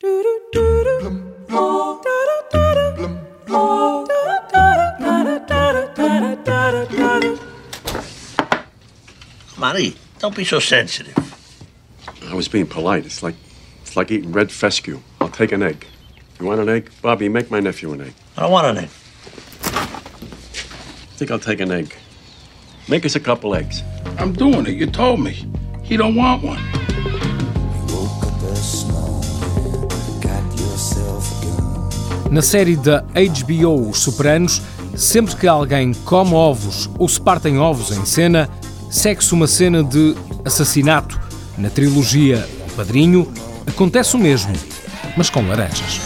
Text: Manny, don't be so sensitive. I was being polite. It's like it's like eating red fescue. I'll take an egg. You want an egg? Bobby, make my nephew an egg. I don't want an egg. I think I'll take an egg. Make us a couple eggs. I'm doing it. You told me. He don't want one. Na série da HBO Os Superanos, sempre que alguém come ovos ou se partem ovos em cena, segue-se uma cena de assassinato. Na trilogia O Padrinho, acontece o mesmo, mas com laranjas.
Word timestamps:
Manny, 0.00 0.14
don't 10.20 10.36
be 10.36 10.44
so 10.44 10.60
sensitive. 10.60 11.16
I 12.28 12.34
was 12.34 12.46
being 12.46 12.68
polite. 12.68 13.06
It's 13.06 13.24
like 13.24 13.34
it's 13.82 13.96
like 13.96 14.12
eating 14.12 14.30
red 14.30 14.52
fescue. 14.52 15.00
I'll 15.20 15.28
take 15.28 15.50
an 15.50 15.64
egg. 15.64 15.84
You 16.38 16.46
want 16.46 16.60
an 16.60 16.68
egg? 16.68 16.92
Bobby, 17.02 17.28
make 17.28 17.50
my 17.50 17.58
nephew 17.58 17.92
an 17.92 18.02
egg. 18.02 18.14
I 18.36 18.42
don't 18.42 18.52
want 18.52 18.68
an 18.68 18.84
egg. 18.84 18.90
I 19.64 21.16
think 21.16 21.32
I'll 21.32 21.40
take 21.40 21.58
an 21.58 21.72
egg. 21.72 21.92
Make 22.88 23.04
us 23.04 23.16
a 23.16 23.20
couple 23.20 23.56
eggs. 23.56 23.82
I'm 24.18 24.32
doing 24.32 24.64
it. 24.66 24.74
You 24.74 24.86
told 24.86 25.18
me. 25.18 25.44
He 25.82 25.96
don't 25.96 26.14
want 26.14 26.44
one. 26.44 26.77
Na 32.30 32.42
série 32.42 32.76
da 32.76 33.00
HBO 33.00 33.88
Os 33.88 34.00
Superanos, 34.00 34.60
sempre 34.94 35.34
que 35.34 35.46
alguém 35.46 35.94
come 36.04 36.34
ovos 36.34 36.88
ou 36.98 37.08
se 37.08 37.18
partem 37.20 37.58
ovos 37.58 37.90
em 37.90 38.04
cena, 38.04 38.50
segue-se 38.90 39.32
uma 39.32 39.46
cena 39.46 39.82
de 39.82 40.14
assassinato. 40.44 41.18
Na 41.56 41.70
trilogia 41.70 42.46
O 42.68 42.72
Padrinho, 42.72 43.26
acontece 43.66 44.14
o 44.14 44.18
mesmo, 44.18 44.52
mas 45.16 45.30
com 45.30 45.46
laranjas. 45.46 46.00